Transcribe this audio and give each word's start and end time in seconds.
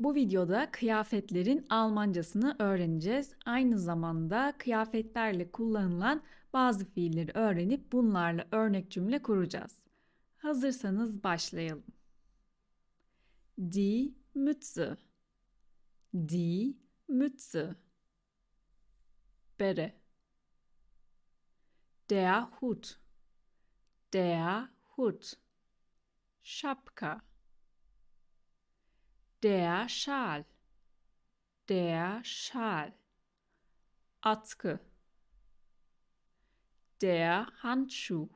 Bu 0.00 0.14
videoda 0.14 0.70
kıyafetlerin 0.70 1.66
Almancasını 1.70 2.56
öğreneceğiz. 2.58 3.32
Aynı 3.44 3.78
zamanda 3.78 4.54
kıyafetlerle 4.58 5.50
kullanılan 5.50 6.22
bazı 6.52 6.84
fiilleri 6.84 7.30
öğrenip 7.34 7.92
bunlarla 7.92 8.46
örnek 8.50 8.90
cümle 8.90 9.22
kuracağız. 9.22 9.76
Hazırsanız 10.38 11.24
başlayalım. 11.24 11.84
Die 13.72 14.14
Mütze 14.34 14.96
Die 16.14 16.74
Mütze 17.08 17.74
Bere 19.60 19.94
Der 22.10 22.40
Hut 22.40 22.98
Der 24.12 24.68
Hut 24.84 25.32
Schapka 26.42 27.20
Der 29.46 29.88
Schal. 29.88 30.44
Der 31.68 32.20
Schal. 32.24 32.92
Atkı. 34.22 34.80
Der 37.00 37.46
Handschuh. 37.52 38.28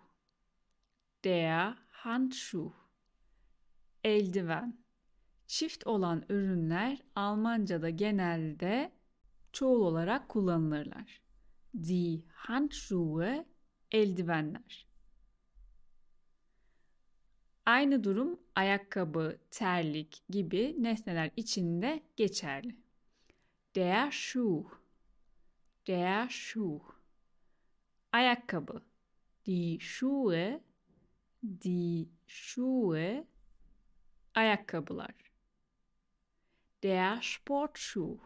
Der 1.25 1.77
Handschuh. 1.91 2.73
Eldiven. 4.05 4.85
Çift 5.47 5.87
olan 5.87 6.25
ürünler 6.29 7.03
Almanca'da 7.15 7.91
genelde 7.91 8.93
çoğul 9.53 9.81
olarak 9.81 10.29
kullanılırlar. 10.29 11.23
Die 11.75 12.25
Handschuhe 12.33 13.47
eldivenler. 13.91 14.89
Aynı 17.67 18.05
durum 18.05 18.40
ayakkabı, 18.55 19.39
terlik 19.51 20.23
gibi 20.29 20.77
nesneler 20.79 21.31
içinde 21.37 22.03
geçerli. 22.17 22.77
Der 23.75 24.11
Schuh, 24.11 24.65
der 25.87 26.29
Schuh. 26.29 26.81
Ayakkabı, 28.13 28.83
die 29.47 29.79
Schuhe, 29.81 30.61
die 31.43 32.09
Schuhe. 32.27 33.27
Ayakkabılar. 34.35 35.15
Der 36.83 37.21
Sportschuh, 37.23 38.19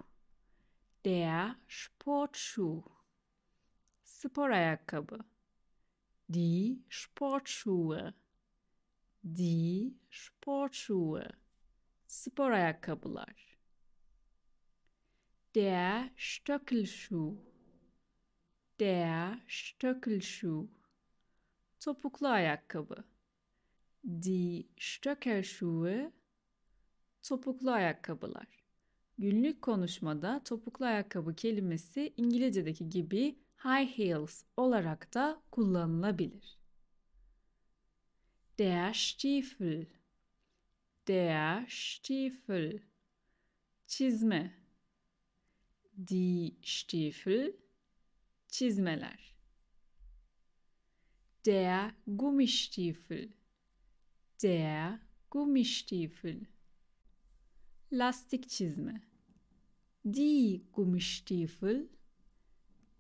der 1.05 1.57
Sportschuh. 1.69 2.83
Spor 4.05 4.51
ayakkabı. 4.51 5.19
Die 6.33 6.79
Sportschuhe 6.89 8.15
die 9.25 9.95
Sportschuhe. 10.11 11.29
Spor 12.07 12.51
ayakkabılar. 12.51 13.59
Der 15.55 16.11
Stöckelschuh. 16.17 17.37
Der 18.81 19.39
Stöckelschuh. 19.49 20.69
Topuklu 21.81 22.29
ayakkabı. 22.29 23.05
Die 24.05 24.69
Stöckelschuhe. 24.79 26.13
Topuklu 27.23 27.71
ayakkabılar. 27.71 28.65
Günlük 29.19 29.63
konuşmada 29.63 30.43
topuklu 30.45 30.87
ayakkabı 30.87 31.35
kelimesi 31.35 32.15
İngilizce'deki 32.17 32.89
gibi 32.89 33.39
high 33.65 33.99
heels 33.99 34.43
olarak 34.57 35.15
da 35.15 35.43
kullanılabilir. 35.51 36.64
Der 38.59 38.95
Stiefel. 38.95 39.87
Der 41.09 41.67
Stiefel. 41.69 42.83
Çizme. 43.87 44.55
Die 45.97 46.57
Stiefel. 46.63 47.57
Çizmeler. 48.49 49.35
Der 51.45 51.95
Gummistiefel. 52.07 53.29
Der 54.43 55.01
Gummistiefel. 55.31 56.47
Lastik 57.93 58.49
çizme. 58.49 59.03
Die 60.05 60.63
Gummistiefel. 60.73 61.89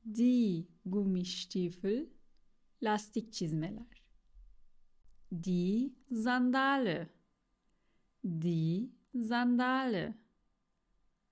Die 0.04 0.66
Gummistiefel. 0.84 2.08
Lastik 2.82 3.32
çizmeler. 3.32 4.03
Die 5.30 5.96
Sandale. 6.10 7.08
Die 8.22 8.92
Sandale. 9.12 10.14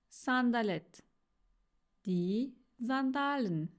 Sandalet. 0.09 1.03
Die 2.05 2.55
Sandalen. 2.79 3.69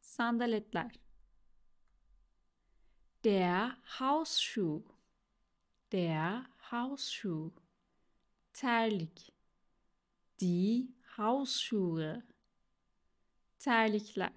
Sandaletler. 0.00 0.90
Der 3.24 3.76
Hausschuh. 3.98 4.82
Der 5.92 6.46
Hausschuh. 6.70 7.50
Terlik. 8.52 9.32
Die 10.40 10.94
Hausschuhe. 11.16 12.22
Terlikler. 13.58 14.32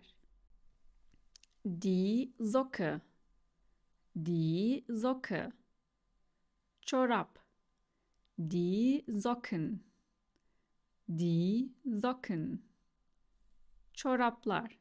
Die 1.64 2.34
Socke. 2.40 3.02
Die 4.16 4.86
Socke. 4.88 5.52
Çorap. 6.82 7.40
Die 8.38 9.06
Socken. 9.22 9.80
Die 11.10 11.72
Socken. 12.02 12.62
Çoraplar. 13.94 14.80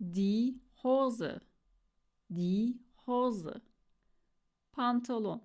Die 0.00 0.58
Hose. 0.74 1.40
Die 2.30 2.78
Hose. 2.96 3.60
Pantolon. 4.72 5.42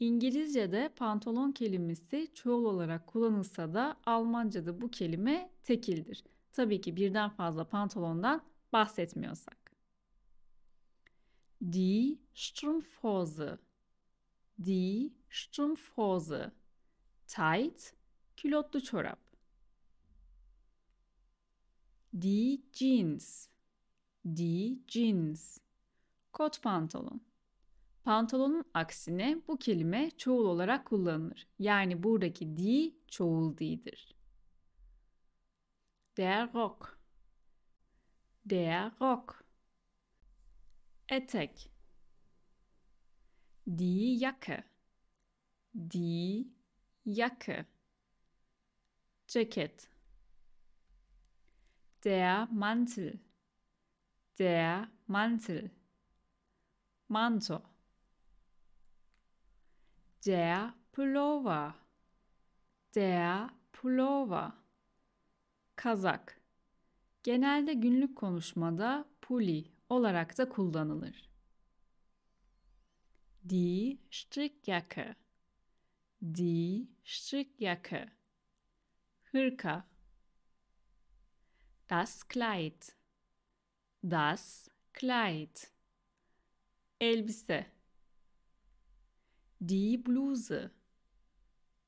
İngilizce'de 0.00 0.92
pantolon 0.96 1.52
kelimesi 1.52 2.30
çoğul 2.34 2.64
olarak 2.64 3.06
kullanılsa 3.06 3.74
da 3.74 3.96
Almanca'da 4.06 4.80
bu 4.80 4.90
kelime 4.90 5.50
tekildir. 5.62 6.24
Tabii 6.52 6.80
ki 6.80 6.96
birden 6.96 7.30
fazla 7.30 7.68
pantolondan 7.68 8.51
bahsetmiyorsak. 8.72 9.72
Die 11.72 12.18
Strumpfhose. 12.34 13.58
Die 14.64 15.12
Strumpfhose. 15.30 16.52
Tight, 17.26 17.94
külotlu 18.36 18.82
çorap. 18.82 19.18
Die 22.20 22.62
Jeans. 22.72 23.48
Die 24.24 24.78
Jeans. 24.88 25.58
Kot 26.32 26.62
pantolon. 26.62 27.20
Pantolonun 28.04 28.64
aksine 28.74 29.42
bu 29.48 29.58
kelime 29.58 30.10
çoğul 30.10 30.44
olarak 30.44 30.86
kullanılır. 30.86 31.48
Yani 31.58 32.02
buradaki 32.02 32.56
die 32.56 32.92
çoğul 33.08 33.58
değildir. 33.58 34.14
Der 36.16 36.54
Rock. 36.54 37.01
Der 38.44 38.92
Rock. 39.00 39.44
Etek. 41.06 41.70
Die 43.64 44.18
Jacke. 44.18 44.64
Die 45.72 46.52
Jacke. 47.04 47.66
Ceket. 49.28 49.88
Der 52.02 52.48
Mantel. 52.50 53.20
Der 54.38 54.90
Mantel. 55.06 55.70
Manto. 57.06 57.62
Der 60.26 60.74
Pullover. 60.90 61.76
Der 62.94 63.52
Pullover. 63.70 64.52
Kazak. 65.76 66.41
Genelde 67.22 67.74
günlük 67.74 68.16
konuşmada 68.16 69.08
puli 69.20 69.64
olarak 69.88 70.38
da 70.38 70.48
kullanılır. 70.48 71.28
Die 73.48 73.98
Strickjacke. 74.10 75.16
Die 76.22 76.88
Strickjacke. 77.04 78.08
Hırka. 79.24 79.88
Das 81.90 82.24
Kleid. 82.24 82.82
Das 84.04 84.68
Kleid. 84.92 85.56
Elbise. 87.00 87.66
Die 89.60 90.06
Bluse. 90.06 90.70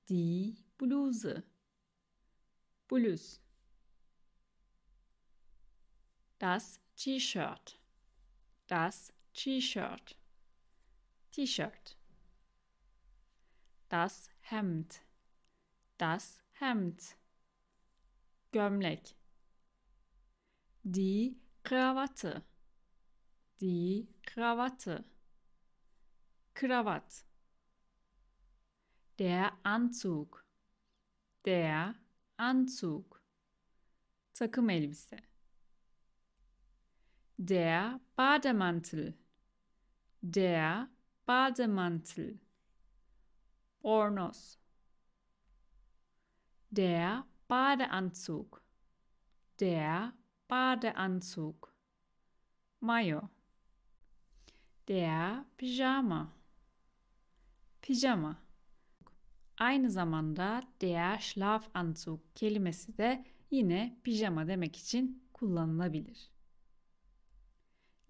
Die 0.08 0.56
Bluse. 0.81 1.42
Bluz. 2.90 3.44
Das 6.44 6.79
T-Shirt. 6.96 7.81
Das 8.67 9.14
T-Shirt. 9.32 10.14
T-Shirt. 11.31 11.96
Das 13.88 14.29
Hemd. 14.41 15.00
Das 15.96 16.43
Hemd. 16.52 17.17
Gömlek. 18.52 19.17
Die 20.82 21.41
Krawatte. 21.62 22.44
Die 23.58 24.06
Krawatte. 24.26 25.02
Krawatt. 26.52 27.25
Der 29.19 29.50
Anzug. 29.62 30.44
Der 31.46 31.94
Anzug. 32.37 33.23
Takım 34.35 34.69
elbise. 34.69 35.33
Der 37.36 38.00
Bademantel. 38.16 39.14
Der 40.22 40.88
Bademantel. 41.26 42.38
Bornos. 43.82 44.58
Der 46.70 47.26
Badeanzug. 47.48 48.62
Der 49.58 50.12
Badeanzug. 50.48 51.75
Mayo. 52.81 53.28
Der 54.86 55.44
Pyjama. 55.56 56.32
Pijama. 57.82 58.44
Aynı 59.58 59.90
zamanda 59.90 60.62
der 60.81 61.19
Schlafanzug 61.19 62.20
kelimesi 62.34 62.98
de 62.98 63.25
yine 63.50 64.00
pijama 64.04 64.48
demek 64.48 64.76
için 64.76 65.22
kullanılabilir. 65.32 66.33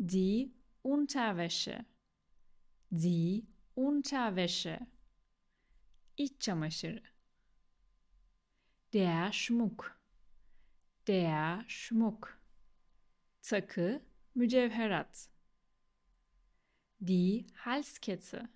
Die 0.06 0.52
Unterwäsche. 0.82 1.86
Die 2.90 3.46
Unterwäsche. 3.74 4.86
İç 6.16 6.40
çamaşırı. 6.40 7.02
Der 8.92 9.32
Schmuck. 9.32 10.00
Der 11.06 11.64
Schmuck. 11.68 12.38
Takı, 13.42 14.02
mücevherat. 14.34 15.28
Die 17.06 17.46
Halskette. 17.54 18.48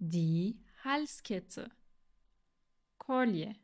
Die 0.00 0.56
Halskette. 0.76 1.66
Kolye. 2.98 3.56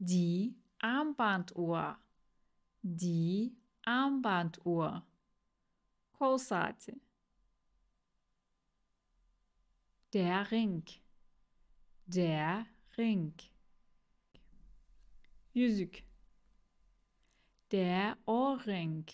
Die 0.00 0.54
Armbanduhr. 0.80 1.96
Die 2.84 3.63
Armbanduhr. 3.86 5.02
Kol 6.12 6.38
saati. 6.38 6.94
Der 10.12 10.50
Ring. 10.50 10.88
Der 12.06 12.66
Ring. 12.98 13.34
Yüzük. 15.54 16.04
Der 17.70 18.16
Ohrring. 18.26 19.08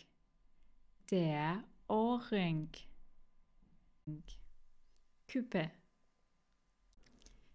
Der 1.11 1.65
Ohrring. 1.89 2.69
Küpe. 5.29 5.71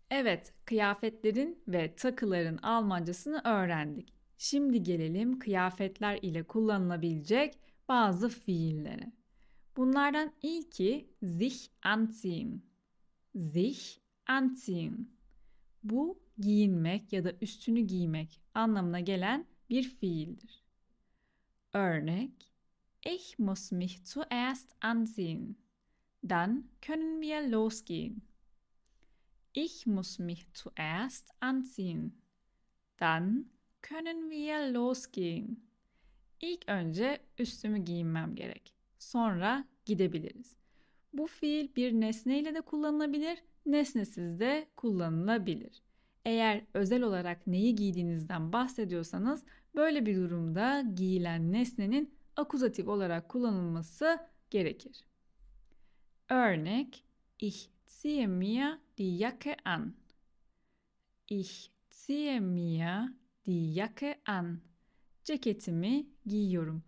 Evet, 0.09 0.53
kıyafetlerin 0.65 1.63
ve 1.67 1.95
takıların 1.95 2.57
Almancasını 2.57 3.41
öğrendik. 3.45 4.14
Şimdi 4.37 4.83
gelelim 4.83 5.39
kıyafetler 5.39 6.19
ile 6.21 6.43
kullanılabilecek 6.43 7.59
bazı 7.87 8.29
fiillere. 8.29 9.11
Bunlardan 9.77 10.31
ilki 10.41 11.09
sich 11.23 11.67
anziehen. 11.81 12.61
Sich 13.35 13.97
anziehen. 14.27 15.09
Bu 15.83 16.19
giyinmek 16.37 17.13
ya 17.13 17.23
da 17.23 17.33
üstünü 17.41 17.79
giymek 17.79 18.41
anlamına 18.53 18.99
gelen 18.99 19.45
bir 19.69 19.83
fiildir. 19.83 20.63
Örnek 21.73 22.31
Ich 23.05 23.37
muss 23.37 23.71
mich 23.71 24.03
zuerst 24.03 24.75
anziehen. 24.81 25.57
Dann 26.23 26.69
können 26.81 27.21
wir 27.21 27.47
losgehen. 27.47 28.23
Ich 29.53 29.85
muss 29.85 30.17
mich 30.17 30.51
zuerst 30.53 31.29
anziehen. 31.39 32.19
Dann 32.97 33.51
können 33.89 34.29
wir 34.29 34.73
losgehen. 34.73 35.59
İlk 36.41 36.69
önce 36.69 37.19
üstümü 37.37 37.77
giyinmem 37.77 38.35
gerek. 38.35 38.73
Sonra 38.99 39.65
gidebiliriz. 39.85 40.55
Bu 41.13 41.27
fiil 41.27 41.75
bir 41.75 41.91
nesneyle 41.93 42.55
de 42.55 42.61
kullanılabilir, 42.61 43.43
nesnesiz 43.65 44.39
de 44.39 44.67
kullanılabilir. 44.75 45.81
Eğer 46.25 46.61
özel 46.73 47.03
olarak 47.03 47.47
neyi 47.47 47.75
giydiğinizden 47.75 48.53
bahsediyorsanız 48.53 49.43
böyle 49.75 50.05
bir 50.05 50.15
durumda 50.15 50.83
giyilen 50.95 51.51
nesnenin 51.51 52.13
akuzatif 52.35 52.87
olarak 52.87 53.29
kullanılması 53.29 54.19
gerekir. 54.49 55.05
Örnek 56.29 57.05
Ich 57.39 57.69
ziehe 57.85 58.27
mir 58.27 58.79
die 58.97 59.17
Jacke 59.17 59.57
an. 59.65 59.93
Ich 61.27 61.71
ziehe 61.89 62.39
mir 62.39 63.13
die 63.45 63.73
Jacke 63.73 64.21
an. 64.25 64.59
Ceketimi 65.23 66.07
giyiyorum. 66.25 66.83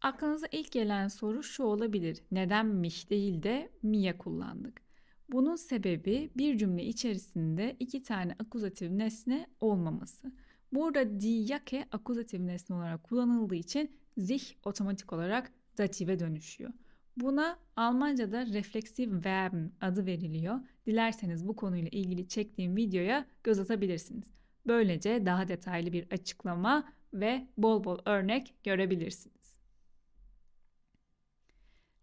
Aklınıza 0.00 0.46
ilk 0.52 0.72
gelen 0.72 1.08
soru 1.08 1.42
şu 1.42 1.62
olabilir. 1.62 2.22
Neden 2.30 2.66
mich 2.66 3.10
değil 3.10 3.42
de 3.42 3.70
mia 3.82 4.18
kullandık? 4.18 4.82
Bunun 5.28 5.56
sebebi 5.56 6.30
bir 6.36 6.58
cümle 6.58 6.84
içerisinde 6.84 7.76
iki 7.80 8.02
tane 8.02 8.36
akuzatif 8.38 8.90
nesne 8.90 9.46
olmaması. 9.60 10.32
Burada 10.72 11.20
die 11.20 11.46
Jacke 11.46 11.84
akuzatif 11.92 12.40
nesne 12.40 12.76
olarak 12.76 13.04
kullanıldığı 13.04 13.54
için 13.54 13.90
sich 14.18 14.54
otomatik 14.64 15.12
olarak 15.12 15.52
dative 15.78 16.18
dönüşüyor. 16.18 16.72
Buna 17.16 17.58
Almanca'da 17.76 18.46
refleksif 18.46 19.26
verben 19.26 19.72
adı 19.80 20.06
veriliyor. 20.06 20.60
Dilerseniz 20.86 21.48
bu 21.48 21.56
konuyla 21.56 21.88
ilgili 21.88 22.28
çektiğim 22.28 22.76
videoya 22.76 23.26
göz 23.44 23.58
atabilirsiniz. 23.58 24.36
Böylece 24.66 25.26
daha 25.26 25.48
detaylı 25.48 25.92
bir 25.92 26.06
açıklama 26.10 26.92
ve 27.12 27.46
bol 27.56 27.84
bol 27.84 27.98
örnek 28.04 28.54
görebilirsiniz. 28.64 29.58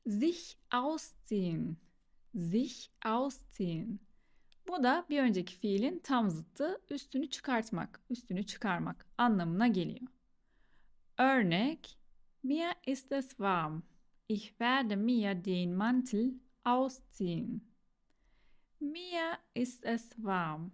Sich 0.06 0.56
ausziehen. 0.72 1.78
Sich 2.36 2.88
ausziehen. 3.06 4.00
Bu 4.68 4.84
da 4.84 5.06
bir 5.10 5.20
önceki 5.20 5.56
fiilin 5.56 6.00
tam 6.00 6.30
zıttı 6.30 6.82
üstünü 6.90 7.30
çıkartmak, 7.30 8.02
üstünü 8.10 8.44
çıkarmak 8.44 9.06
anlamına 9.18 9.68
geliyor. 9.68 10.08
Örnek 11.18 11.98
Mir 12.44 12.76
ist 12.86 13.12
es 13.12 13.38
warm. 13.38 13.84
Ich 14.28 14.54
werde 14.60 14.98
mir 14.98 15.34
den 15.34 15.76
Mantel 15.76 16.34
ausziehen. 16.66 17.62
Mir 18.82 19.38
ist 19.54 19.86
es 19.86 20.10
warm. 20.18 20.72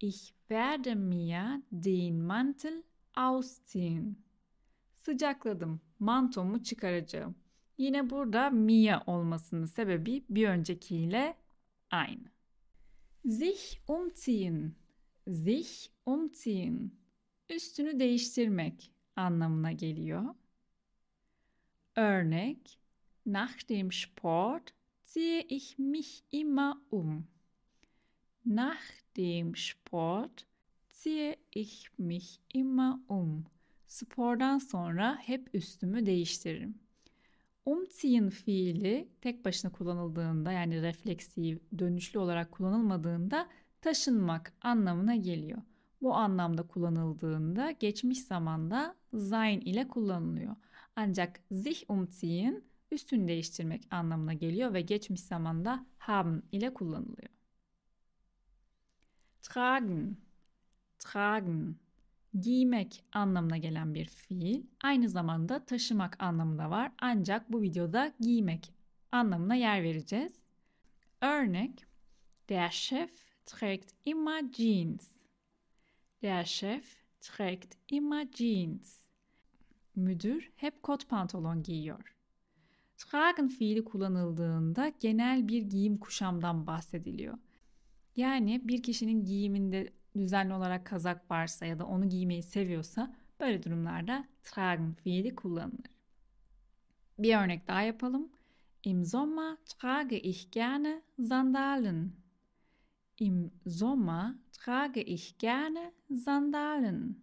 Ich 0.00 0.34
werde 0.48 0.94
mir 0.94 1.62
den 1.70 2.22
Mantel 2.22 2.82
ausziehen. 3.14 4.16
Sıcakladım. 4.94 5.80
Mantomu 5.98 6.62
çıkaracağım. 6.62 7.34
Yine 7.78 8.10
burada 8.10 8.50
mia 8.50 9.02
olmasının 9.06 9.66
sebebi 9.66 10.24
bir 10.30 10.48
öncekiyle 10.48 11.36
aynı. 11.90 12.30
Sich 13.24 13.78
umziehen. 13.88 14.74
Sich 15.28 15.88
umziehen. 16.06 16.90
Üstünü 17.50 18.00
değiştirmek 18.00 18.92
anlamına 19.16 19.72
geliyor. 19.72 20.34
Örnek 21.96 22.78
Nach 23.26 23.62
dem 23.62 23.90
Sport 23.90 24.74
ziehe 25.02 25.46
ich 25.48 25.78
mich 25.78 26.24
immer 26.30 26.76
um. 26.90 27.26
Nach 28.44 29.03
dem 29.16 29.56
Sport 29.56 30.46
ziehe 30.90 31.36
ich 31.52 31.98
mich 31.98 32.40
immer 32.54 33.00
um. 33.08 33.44
Spordan 33.86 34.58
sonra 34.58 35.18
hep 35.20 35.54
üstümü 35.54 36.06
değiştiririm. 36.06 36.78
Umziehen 37.66 38.30
fiili 38.30 39.08
tek 39.20 39.44
başına 39.44 39.72
kullanıldığında 39.72 40.52
yani 40.52 40.82
refleksif, 40.82 41.60
dönüşlü 41.78 42.18
olarak 42.18 42.52
kullanılmadığında 42.52 43.48
taşınmak 43.80 44.52
anlamına 44.60 45.16
geliyor. 45.16 45.62
Bu 46.02 46.14
anlamda 46.14 46.62
kullanıldığında 46.62 47.70
geçmiş 47.70 48.20
zamanda 48.24 48.94
sein 49.18 49.60
ile 49.60 49.88
kullanılıyor. 49.88 50.56
Ancak 50.96 51.40
sich 51.52 51.84
umziehen 51.88 52.62
üstünü 52.90 53.28
değiştirmek 53.28 53.86
anlamına 53.90 54.32
geliyor 54.32 54.74
ve 54.74 54.80
geçmiş 54.80 55.20
zamanda 55.20 55.86
haben 55.98 56.42
ile 56.52 56.74
kullanılıyor. 56.74 57.28
Tragen, 59.44 60.16
tragen, 60.98 61.76
giymek 62.40 63.04
anlamına 63.12 63.56
gelen 63.56 63.94
bir 63.94 64.04
fiil. 64.04 64.62
Aynı 64.82 65.08
zamanda 65.08 65.64
taşımak 65.64 66.22
anlamında 66.22 66.70
var. 66.70 66.92
Ancak 66.98 67.52
bu 67.52 67.62
videoda 67.62 68.12
giymek 68.20 68.72
anlamına 69.12 69.54
yer 69.54 69.82
vereceğiz. 69.82 70.32
Örnek 71.20 71.86
Der 72.48 72.70
Chef 72.70 73.10
trägt 73.46 73.88
immer 74.04 74.52
Jeans. 74.52 75.08
Der 76.22 76.44
Chef 76.44 77.04
trägt 77.20 77.72
immer 77.88 78.28
Jeans. 78.32 78.98
Müdür 79.96 80.52
hep 80.56 80.82
kot 80.82 81.08
pantolon 81.08 81.62
giyiyor. 81.62 82.14
Tragen 82.96 83.48
fiili 83.48 83.84
kullanıldığında 83.84 84.92
genel 85.00 85.48
bir 85.48 85.62
giyim 85.62 85.98
kuşamdan 85.98 86.66
bahsediliyor. 86.66 87.38
Yani 88.16 88.60
bir 88.64 88.82
kişinin 88.82 89.24
giyiminde 89.24 89.92
düzenli 90.16 90.54
olarak 90.54 90.86
kazak 90.86 91.30
varsa 91.30 91.66
ya 91.66 91.78
da 91.78 91.86
onu 91.86 92.08
giymeyi 92.08 92.42
seviyorsa 92.42 93.14
böyle 93.40 93.62
durumlarda 93.62 94.24
tragen 94.42 94.94
fiili 94.94 95.34
kullanılır. 95.34 95.94
Bir 97.18 97.36
örnek 97.36 97.68
daha 97.68 97.82
yapalım. 97.82 98.28
Im 98.84 99.04
Sommer 99.04 99.56
trage 99.64 100.20
ich 100.20 100.52
gerne 100.52 101.02
Sandalen. 101.28 102.12
Im 103.18 103.50
Sommer 103.68 104.34
trage 104.52 105.02
ich 105.04 105.38
gerne 105.38 105.92
Sandalen. 106.24 107.16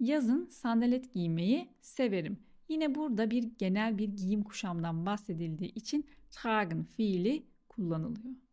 Yazın 0.00 0.46
sandalet 0.46 1.12
giymeyi 1.12 1.68
severim. 1.80 2.38
Yine 2.68 2.94
burada 2.94 3.30
bir 3.30 3.42
genel 3.42 3.98
bir 3.98 4.08
giyim 4.08 4.42
kuşamdan 4.42 5.06
bahsedildiği 5.06 5.74
için 5.74 6.06
tragen 6.30 6.84
fiili 6.84 7.46
kullanılıyor. 7.68 8.43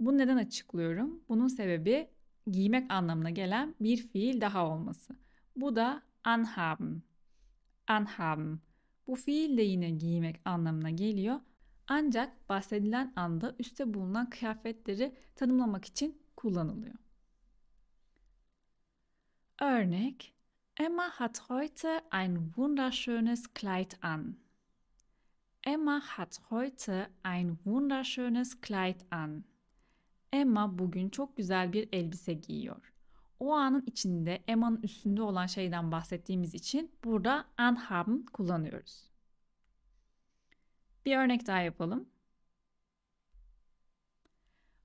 Bunu 0.00 0.18
neden 0.18 0.36
açıklıyorum? 0.36 1.20
Bunun 1.28 1.48
sebebi 1.48 2.08
giymek 2.50 2.92
anlamına 2.92 3.30
gelen 3.30 3.74
bir 3.80 3.96
fiil 3.96 4.40
daha 4.40 4.66
olması. 4.68 5.16
Bu 5.56 5.76
da 5.76 6.02
anhaben. 6.24 7.02
Anhaben. 7.86 8.58
Bu 9.06 9.14
fiil 9.14 9.56
de 9.56 9.62
yine 9.62 9.90
giymek 9.90 10.40
anlamına 10.44 10.90
geliyor. 10.90 11.40
Ancak 11.88 12.48
bahsedilen 12.48 13.12
anda 13.16 13.54
üstte 13.58 13.94
bulunan 13.94 14.30
kıyafetleri 14.30 15.14
tanımlamak 15.36 15.84
için 15.84 16.22
kullanılıyor. 16.36 16.94
Örnek 19.60 20.34
Emma 20.80 21.08
hat 21.08 21.40
heute 21.48 22.00
ein 22.10 22.52
wunderschönes 22.54 23.46
Kleid 23.54 23.92
an. 24.02 24.36
Emma 25.66 26.00
hat 26.00 26.40
heute 26.50 27.10
ein 27.24 27.56
wunderschönes 27.64 28.60
Kleid 28.60 29.00
an. 29.10 29.44
Emma 30.32 30.78
bugün 30.78 31.08
çok 31.08 31.36
güzel 31.36 31.72
bir 31.72 31.88
elbise 31.92 32.34
giyiyor. 32.34 32.92
O 33.40 33.52
anın 33.52 33.84
içinde 33.86 34.42
Emma'nın 34.48 34.82
üstünde 34.82 35.22
olan 35.22 35.46
şeyden 35.46 35.92
bahsettiğimiz 35.92 36.54
için 36.54 36.92
burada 37.04 37.44
anhaben 37.56 38.26
kullanıyoruz. 38.26 39.10
Bir 41.06 41.16
örnek 41.16 41.46
daha 41.46 41.60
yapalım. 41.60 42.08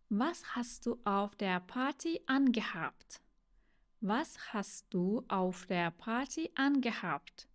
Was 0.09 0.43
hast 0.43 0.85
du 0.85 0.99
auf 1.05 1.39
der 1.39 1.67
Party 1.67 2.15
angehabt? 2.27 3.19
Was 4.01 4.37
hast 4.37 4.93
du 4.93 5.25
auf 5.29 5.69
der 5.69 5.91
Party 5.91 6.45
angehabt? 6.55 7.45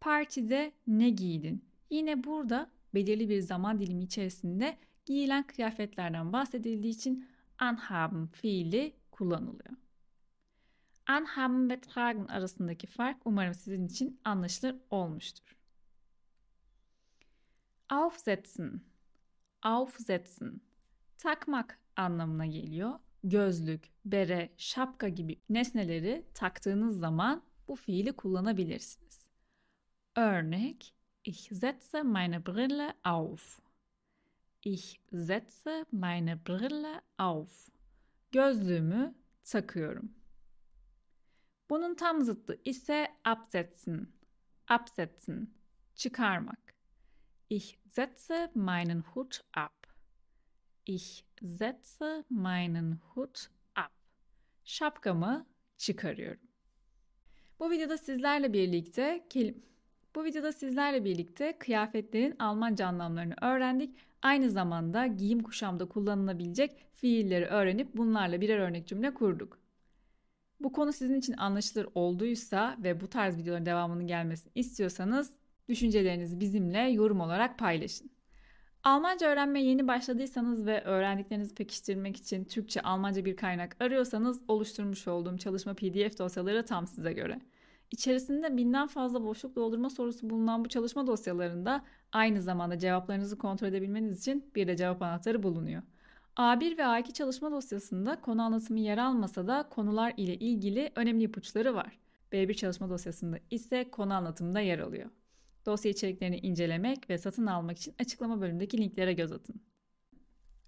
Partide 0.00 0.72
ne 0.86 1.10
giydin? 1.10 1.64
Yine 1.90 2.24
burada 2.24 2.70
belirli 2.94 3.28
bir 3.28 3.40
zaman 3.40 3.78
dilimi 3.78 4.04
içerisinde 4.04 4.78
giyilen 5.04 5.46
kıyafetlerden 5.46 6.32
bahsedildiği 6.32 6.94
için 6.94 7.28
anhaben 7.58 8.26
fiili 8.26 8.96
kullanılıyor. 9.10 9.76
Anhaben 11.06 11.70
ve 11.70 11.80
tragen 11.80 12.26
arasındaki 12.26 12.86
fark 12.86 13.16
umarım 13.24 13.54
sizin 13.54 13.86
için 13.86 14.20
anlaşılır 14.24 14.76
olmuştur. 14.90 15.56
Aufsetzen, 17.88 18.80
aufsetzen, 19.62 20.60
takmak 21.18 21.78
anlamına 21.96 22.46
geliyor. 22.46 22.98
Gözlük, 23.24 23.92
bere, 24.04 24.52
şapka 24.56 25.08
gibi 25.08 25.40
nesneleri 25.48 26.26
taktığınız 26.34 26.98
zaman 26.98 27.42
bu 27.68 27.76
fiili 27.76 28.12
kullanabilirsiniz. 28.12 29.28
Örnek, 30.16 30.94
ich 31.24 31.52
setze 31.52 32.02
meine 32.02 32.46
Brille 32.46 32.94
auf. 33.04 33.60
Ich 34.64 35.00
setze 35.12 35.86
meine 35.92 36.36
Brille 36.36 37.00
auf. 37.18 37.68
Gözlüğümü 38.32 39.14
takıyorum. 39.44 40.12
Bunun 41.70 41.94
tam 41.94 42.22
zıttı 42.22 42.60
ise 42.64 43.08
absetzen. 43.24 44.06
Absetzen. 44.68 45.48
Çıkarmak. 45.94 46.74
Ich 47.50 47.76
setze 47.88 48.50
meinen 48.54 49.00
Hut 49.00 49.40
ab. 49.54 49.74
Ich 50.86 51.24
setze 51.42 52.24
meinen 52.30 52.92
Hut 52.92 53.48
ab. 53.76 53.92
Şapkamı 54.64 55.46
çıkarıyorum. 55.78 56.48
Bu 57.58 57.70
videoda 57.70 57.98
sizlerle 57.98 58.52
birlikte 58.52 59.28
bu 60.14 60.24
videoda 60.24 60.52
sizlerle 60.52 61.04
birlikte 61.04 61.58
kıyafetlerin 61.58 62.36
Almanca 62.38 62.86
anlamlarını 62.86 63.34
öğrendik. 63.42 64.11
Aynı 64.22 64.50
zamanda 64.50 65.06
giyim 65.06 65.40
kuşamda 65.40 65.88
kullanılabilecek 65.88 66.86
fiilleri 66.94 67.46
öğrenip 67.46 67.96
bunlarla 67.96 68.40
birer 68.40 68.58
örnek 68.58 68.86
cümle 68.86 69.14
kurduk. 69.14 69.58
Bu 70.60 70.72
konu 70.72 70.92
sizin 70.92 71.18
için 71.18 71.32
anlaşılır 71.36 71.88
olduysa 71.94 72.76
ve 72.82 73.00
bu 73.00 73.08
tarz 73.08 73.36
videoların 73.36 73.66
devamının 73.66 74.06
gelmesini 74.06 74.52
istiyorsanız 74.54 75.32
düşüncelerinizi 75.68 76.40
bizimle 76.40 76.78
yorum 76.78 77.20
olarak 77.20 77.58
paylaşın. 77.58 78.10
Almanca 78.84 79.28
öğrenmeye 79.28 79.66
yeni 79.66 79.88
başladıysanız 79.88 80.66
ve 80.66 80.82
öğrendiklerinizi 80.84 81.54
pekiştirmek 81.54 82.16
için 82.16 82.44
Türkçe 82.44 82.82
Almanca 82.82 83.24
bir 83.24 83.36
kaynak 83.36 83.76
arıyorsanız 83.80 84.42
oluşturmuş 84.48 85.08
olduğum 85.08 85.38
çalışma 85.38 85.74
PDF 85.74 86.18
dosyaları 86.18 86.64
tam 86.66 86.86
size 86.86 87.12
göre. 87.12 87.40
İçerisinde 87.92 88.56
binden 88.56 88.86
fazla 88.86 89.24
boşluk 89.24 89.56
doldurma 89.56 89.90
sorusu 89.90 90.30
bulunan 90.30 90.64
bu 90.64 90.68
çalışma 90.68 91.06
dosyalarında 91.06 91.84
aynı 92.12 92.42
zamanda 92.42 92.78
cevaplarınızı 92.78 93.38
kontrol 93.38 93.68
edebilmeniz 93.68 94.20
için 94.20 94.50
bir 94.54 94.66
de 94.66 94.76
cevap 94.76 95.02
anahtarı 95.02 95.42
bulunuyor. 95.42 95.82
A1 96.36 96.78
ve 96.78 96.82
A2 96.82 97.12
çalışma 97.12 97.50
dosyasında 97.50 98.20
konu 98.20 98.42
anlatımı 98.42 98.80
yer 98.80 98.98
almasa 98.98 99.46
da 99.46 99.68
konular 99.70 100.14
ile 100.16 100.34
ilgili 100.34 100.92
önemli 100.96 101.24
ipuçları 101.24 101.74
var. 101.74 101.98
B1 102.32 102.54
çalışma 102.54 102.88
dosyasında 102.88 103.38
ise 103.50 103.90
konu 103.90 104.14
anlatımında 104.14 104.60
yer 104.60 104.78
alıyor. 104.78 105.10
Dosya 105.66 105.90
içeriklerini 105.90 106.38
incelemek 106.38 107.10
ve 107.10 107.18
satın 107.18 107.46
almak 107.46 107.78
için 107.78 107.94
açıklama 107.98 108.40
bölümündeki 108.40 108.78
linklere 108.78 109.12
göz 109.12 109.32
atın. 109.32 109.71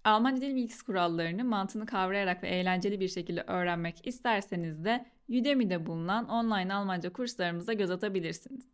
Almanca 0.05 0.41
dil 0.41 0.55
bilgisi 0.55 0.85
kurallarını 0.85 1.43
mantığını 1.43 1.85
kavrayarak 1.85 2.43
ve 2.43 2.47
eğlenceli 2.47 2.99
bir 2.99 3.07
şekilde 3.07 3.41
öğrenmek 3.41 4.07
isterseniz 4.07 4.85
de 4.85 5.05
Udemy'de 5.29 5.85
bulunan 5.85 6.29
online 6.29 6.73
Almanca 6.73 7.13
kurslarımıza 7.13 7.73
göz 7.73 7.91
atabilirsiniz. 7.91 8.65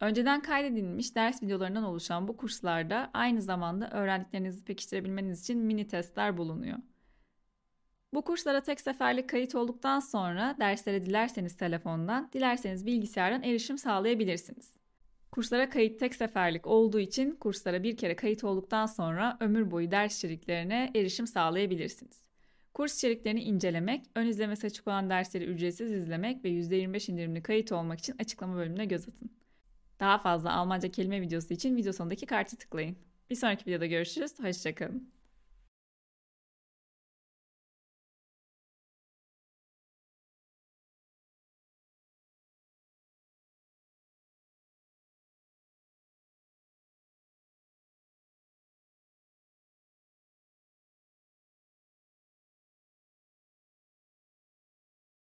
Önceden 0.00 0.42
kaydedilmiş 0.42 1.14
ders 1.14 1.42
videolarından 1.42 1.84
oluşan 1.84 2.28
bu 2.28 2.36
kurslarda 2.36 3.10
aynı 3.14 3.42
zamanda 3.42 3.90
öğrendiklerinizi 3.90 4.64
pekiştirebilmeniz 4.64 5.40
için 5.40 5.58
mini 5.58 5.86
testler 5.86 6.36
bulunuyor. 6.36 6.78
Bu 8.14 8.22
kurslara 8.22 8.60
tek 8.60 8.80
seferlik 8.80 9.28
kayıt 9.28 9.54
olduktan 9.54 10.00
sonra 10.00 10.56
derslere 10.60 11.06
dilerseniz 11.06 11.56
telefondan, 11.56 12.30
dilerseniz 12.32 12.86
bilgisayardan 12.86 13.42
erişim 13.42 13.78
sağlayabilirsiniz. 13.78 14.79
Kurslara 15.32 15.70
kayıt 15.70 15.98
tek 16.00 16.14
seferlik 16.14 16.66
olduğu 16.66 17.00
için 17.00 17.36
kurslara 17.36 17.82
bir 17.82 17.96
kere 17.96 18.16
kayıt 18.16 18.44
olduktan 18.44 18.86
sonra 18.86 19.36
ömür 19.40 19.70
boyu 19.70 19.90
ders 19.90 20.16
içeriklerine 20.16 20.90
erişim 20.94 21.26
sağlayabilirsiniz. 21.26 22.20
Kurs 22.74 22.96
içeriklerini 22.96 23.42
incelemek, 23.42 24.04
ön 24.14 24.26
izlemesi 24.26 24.66
açık 24.66 24.88
olan 24.88 25.10
dersleri 25.10 25.44
ücretsiz 25.44 25.92
izlemek 25.92 26.44
ve 26.44 26.48
%25 26.48 27.12
indirimli 27.12 27.42
kayıt 27.42 27.72
olmak 27.72 27.98
için 27.98 28.14
açıklama 28.18 28.56
bölümüne 28.56 28.84
göz 28.84 29.08
atın. 29.08 29.30
Daha 30.00 30.18
fazla 30.18 30.52
Almanca 30.52 30.90
kelime 30.90 31.20
videosu 31.20 31.54
için 31.54 31.76
video 31.76 31.92
sonundaki 31.92 32.26
kartı 32.26 32.56
tıklayın. 32.56 32.96
Bir 33.30 33.34
sonraki 33.34 33.66
videoda 33.66 33.86
görüşürüz. 33.86 34.40
Hoşçakalın. 34.40 35.19